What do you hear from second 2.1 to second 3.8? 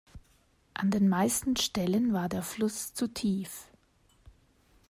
war der Fluss zu tief.